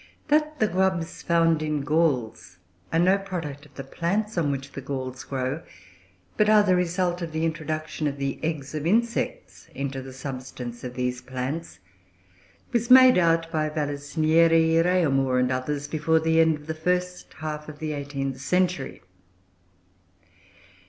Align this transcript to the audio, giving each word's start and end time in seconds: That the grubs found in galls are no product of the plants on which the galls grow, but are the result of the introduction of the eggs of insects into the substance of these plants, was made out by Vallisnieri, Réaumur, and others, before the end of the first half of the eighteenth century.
That 0.29 0.59
the 0.59 0.67
grubs 0.67 1.21
found 1.21 1.61
in 1.61 1.81
galls 1.81 2.57
are 2.91 2.97
no 2.97 3.19
product 3.19 3.67
of 3.67 3.75
the 3.75 3.83
plants 3.83 4.35
on 4.35 4.49
which 4.49 4.71
the 4.71 4.81
galls 4.81 5.23
grow, 5.23 5.61
but 6.37 6.49
are 6.49 6.63
the 6.63 6.75
result 6.75 7.21
of 7.21 7.33
the 7.33 7.45
introduction 7.45 8.07
of 8.07 8.17
the 8.17 8.39
eggs 8.41 8.73
of 8.73 8.87
insects 8.87 9.67
into 9.75 10.01
the 10.01 10.11
substance 10.11 10.83
of 10.83 10.95
these 10.95 11.21
plants, 11.21 11.77
was 12.71 12.89
made 12.89 13.19
out 13.19 13.51
by 13.51 13.69
Vallisnieri, 13.69 14.83
Réaumur, 14.83 15.39
and 15.39 15.51
others, 15.51 15.87
before 15.87 16.19
the 16.19 16.39
end 16.39 16.55
of 16.55 16.65
the 16.65 16.73
first 16.73 17.31
half 17.35 17.69
of 17.69 17.77
the 17.77 17.93
eighteenth 17.93 18.39
century. 18.41 19.03